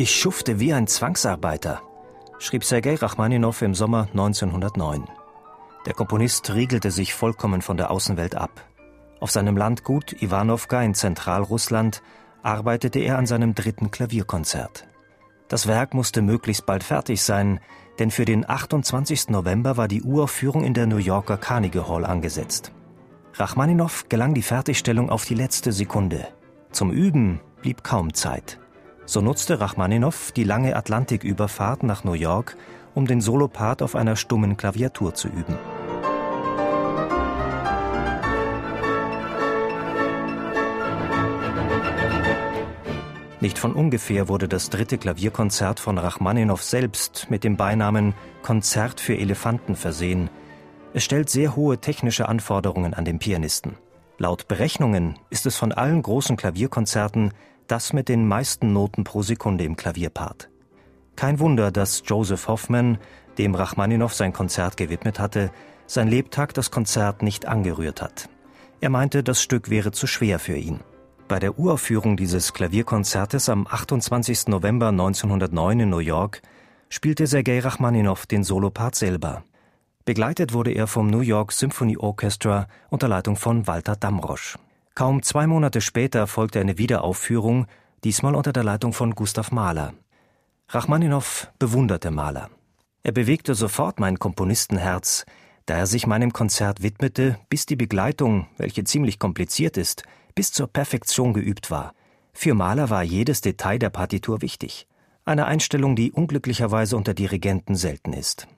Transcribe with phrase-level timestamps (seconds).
[0.00, 1.82] Ich schufte wie ein Zwangsarbeiter,
[2.38, 5.04] schrieb Sergei Rachmaninow im Sommer 1909.
[5.84, 8.64] Der Komponist riegelte sich vollkommen von der Außenwelt ab.
[9.20, 12.02] Auf seinem Landgut Iwanowka in Zentralrussland
[12.42, 14.88] arbeitete er an seinem dritten Klavierkonzert.
[15.48, 17.60] Das Werk musste möglichst bald fertig sein,
[17.98, 19.28] denn für den 28.
[19.28, 22.72] November war die Uraufführung in der New Yorker Carnegie Hall angesetzt.
[23.34, 26.26] Rachmaninow gelang die Fertigstellung auf die letzte Sekunde.
[26.72, 28.59] Zum Üben blieb kaum Zeit.
[29.10, 32.56] So nutzte Rachmaninow die lange Atlantiküberfahrt nach New York,
[32.94, 35.58] um den Solopart auf einer stummen Klaviatur zu üben.
[43.40, 49.16] Nicht von ungefähr wurde das dritte Klavierkonzert von Rachmaninow selbst mit dem Beinamen Konzert für
[49.16, 50.30] Elefanten versehen.
[50.94, 53.74] Es stellt sehr hohe technische Anforderungen an den Pianisten.
[54.18, 57.32] Laut Berechnungen ist es von allen großen Klavierkonzerten
[57.70, 60.48] das mit den meisten Noten pro Sekunde im Klavierpart.
[61.16, 62.98] Kein Wunder, dass Joseph Hoffman,
[63.38, 65.50] dem Rachmaninow sein Konzert gewidmet hatte,
[65.86, 68.28] sein Lebtag das Konzert nicht angerührt hat.
[68.80, 70.80] Er meinte, das Stück wäre zu schwer für ihn.
[71.28, 74.48] Bei der Uraufführung dieses Klavierkonzertes am 28.
[74.48, 76.42] November 1909 in New York
[76.88, 79.44] spielte Sergei Rachmaninow den Solopart selber.
[80.04, 84.56] Begleitet wurde er vom New York Symphony Orchestra unter Leitung von Walter Damrosch.
[84.94, 87.66] Kaum zwei Monate später folgte eine Wiederaufführung,
[88.04, 89.94] diesmal unter der Leitung von Gustav Mahler.
[90.68, 92.50] Rachmaninow bewunderte Mahler.
[93.02, 95.24] Er bewegte sofort mein Komponistenherz,
[95.66, 100.02] da er sich meinem Konzert widmete, bis die Begleitung, welche ziemlich kompliziert ist,
[100.34, 101.94] bis zur Perfektion geübt war.
[102.32, 104.86] Für Mahler war jedes Detail der Partitur wichtig.
[105.24, 108.48] Eine Einstellung, die unglücklicherweise unter Dirigenten selten ist.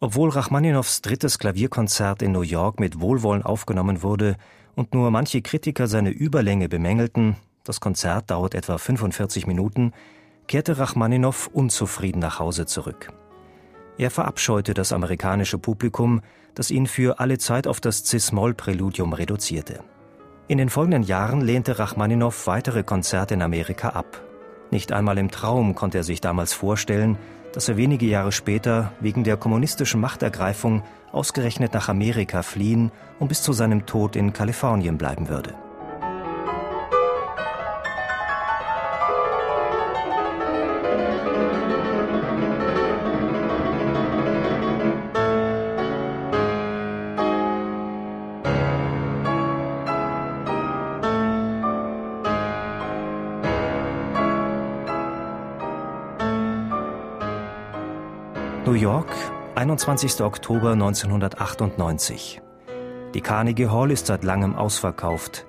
[0.00, 4.36] Obwohl Rachmaninows drittes Klavierkonzert in New York mit Wohlwollen aufgenommen wurde,
[4.78, 7.34] und nur manche Kritiker seine Überlänge bemängelten,
[7.64, 9.92] das Konzert dauert etwa 45 Minuten,
[10.46, 13.12] kehrte Rachmaninow unzufrieden nach Hause zurück.
[13.98, 16.20] Er verabscheute das amerikanische Publikum,
[16.54, 19.80] das ihn für alle Zeit auf das Cis-Moll-Präludium reduzierte.
[20.46, 24.22] In den folgenden Jahren lehnte Rachmaninow weitere Konzerte in Amerika ab.
[24.70, 27.18] Nicht einmal im Traum konnte er sich damals vorstellen,
[27.58, 33.42] dass er wenige Jahre später wegen der kommunistischen Machtergreifung ausgerechnet nach Amerika fliehen und bis
[33.42, 35.54] zu seinem Tod in Kalifornien bleiben würde.
[58.78, 59.12] York,
[59.56, 60.20] 21.
[60.20, 62.40] Oktober 1998.
[63.12, 65.46] Die Carnegie Hall ist seit langem ausverkauft.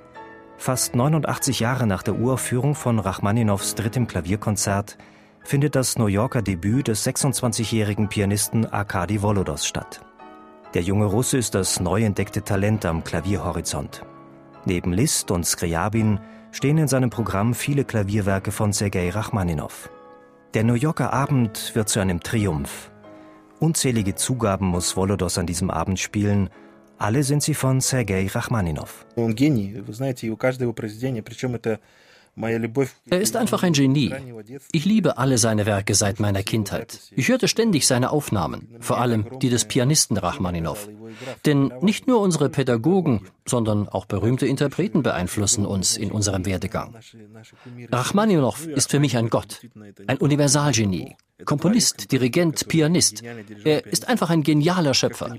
[0.58, 4.98] Fast 89 Jahre nach der Uraufführung von Rachmaninows drittem Klavierkonzert
[5.44, 10.02] findet das New Yorker Debüt des 26-jährigen Pianisten Arkadi Volodos statt.
[10.74, 14.04] Der junge Russe ist das neu entdeckte Talent am Klavierhorizont.
[14.66, 16.20] Neben Liszt und Skriabin
[16.52, 19.92] stehen in seinem Programm viele Klavierwerke von Sergei Rachmaninow.
[20.56, 22.89] Der New Yorker Abend wird zu einem Triumph.
[23.60, 26.50] Unzählige Zugaben muss Volodos an diesem Abend spielen.
[26.98, 29.06] Alle sind sie von Sergei Rachmaninow.
[33.10, 34.14] Er ist einfach ein Genie.
[34.72, 37.00] Ich liebe alle seine Werke seit meiner Kindheit.
[37.16, 40.88] Ich hörte ständig seine Aufnahmen, vor allem die des Pianisten Rachmaninow.
[41.46, 46.96] Denn nicht nur unsere Pädagogen, sondern auch berühmte Interpreten beeinflussen uns in unserem Werdegang.
[47.92, 49.62] Rachmaninow ist für mich ein Gott,
[50.08, 51.16] ein Universalgenie,
[51.46, 53.24] Komponist, Dirigent, Pianist.
[53.64, 55.36] Er ist einfach ein genialer Schöpfer.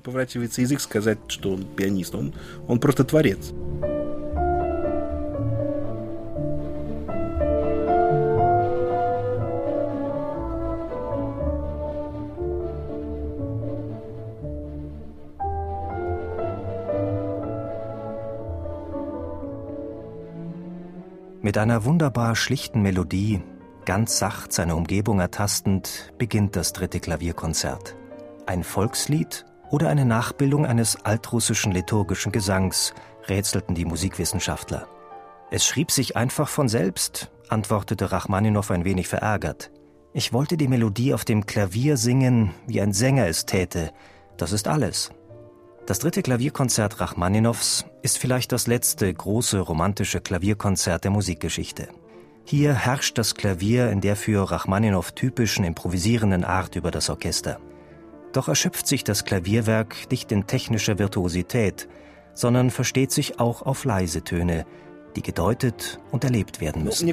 [21.43, 23.41] Mit einer wunderbar schlichten Melodie,
[23.85, 27.95] ganz sacht seine Umgebung ertastend, beginnt das dritte Klavierkonzert.
[28.45, 32.93] Ein Volkslied oder eine Nachbildung eines altrussischen liturgischen Gesangs,
[33.27, 34.87] rätselten die Musikwissenschaftler.
[35.49, 39.71] Es schrieb sich einfach von selbst, antwortete Rachmaninow ein wenig verärgert.
[40.13, 43.91] Ich wollte die Melodie auf dem Klavier singen, wie ein Sänger es täte.
[44.37, 45.11] Das ist alles.
[45.91, 51.89] Das dritte Klavierkonzert Rachmaninows ist vielleicht das letzte große romantische Klavierkonzert der Musikgeschichte.
[52.45, 57.59] Hier herrscht das Klavier in der für Rachmaninow typischen improvisierenden Art über das Orchester.
[58.31, 61.89] Doch erschöpft sich das Klavierwerk nicht in technischer Virtuosität,
[62.33, 64.65] sondern versteht sich auch auf leise Töne,
[65.15, 67.07] die gedeutet und erlebt werden müssen.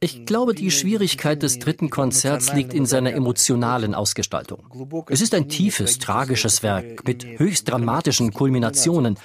[0.00, 4.64] Ich glaube, die Schwierigkeit des dritten Konzerts liegt in seiner emotionalen Ausgestaltung.
[5.08, 9.16] Es ist ein tiefes, tragisches Werk mit höchst dramatischen Kulminationen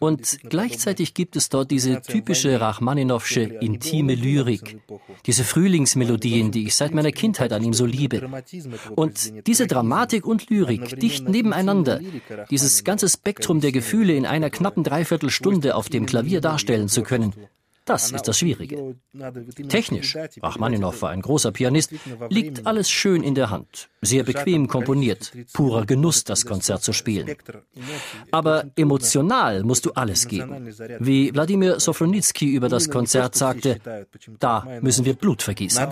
[0.00, 4.78] und gleichzeitig gibt es dort diese typische Rachmaninowsche intime Lyrik,
[5.26, 8.28] diese Frühlingsmelodien, die ich seit meiner Kindheit an ihm so liebe.
[8.94, 12.00] Und diese Dramatik und Lyrik dicht nebeneinander,
[12.50, 17.02] dieses ganze Spektrum der Gefühle in einer knappen Dreiviertel Dreiviertelstunde auf dem Klavier darstellen zu
[17.02, 17.32] können,
[17.84, 18.96] das ist das Schwierige.
[19.68, 21.92] Technisch, Rachmaninow war ein großer Pianist,
[22.30, 27.36] liegt alles schön in der Hand, sehr bequem komponiert, purer Genuss, das Konzert zu spielen.
[28.30, 30.72] Aber emotional musst du alles geben.
[30.98, 33.80] Wie Wladimir Sofronitsky über das Konzert sagte,
[34.38, 35.86] da müssen wir Blut vergießen.